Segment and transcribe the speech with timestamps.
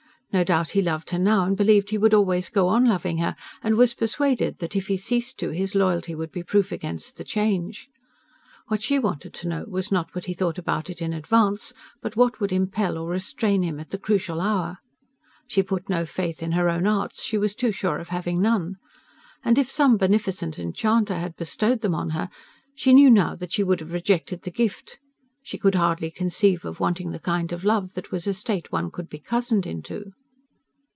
[0.33, 3.35] No doubt he loved her now, and believed he would always go on loving her,
[3.61, 7.25] and was persuaded that, if he ceased to, his loyalty would be proof against the
[7.25, 7.89] change.
[8.69, 12.15] What she wanted to know was not what he thought about it in advance, but
[12.15, 14.77] what would impel or restrain him at the crucial hour.
[15.49, 18.77] She put no faith in her own arts: she was too sure of having none!
[19.43, 22.29] And if some beneficent enchanter had bestowed them on her,
[22.73, 24.97] she knew now that she would have rejected the gift.
[25.43, 28.91] She could hardly conceive of wanting the kind of love that was a state one
[28.91, 30.13] could be cozened into...